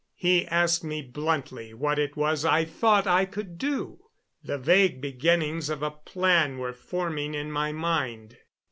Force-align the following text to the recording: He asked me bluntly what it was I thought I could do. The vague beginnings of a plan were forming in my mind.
He 0.15 0.47
asked 0.47 0.83
me 0.83 1.03
bluntly 1.03 1.75
what 1.75 1.99
it 1.99 2.17
was 2.17 2.43
I 2.43 2.65
thought 2.65 3.05
I 3.05 3.23
could 3.25 3.59
do. 3.59 3.99
The 4.43 4.57
vague 4.57 4.99
beginnings 4.99 5.69
of 5.69 5.83
a 5.83 5.91
plan 5.91 6.57
were 6.57 6.73
forming 6.73 7.35
in 7.35 7.51
my 7.51 7.71
mind. 7.71 8.37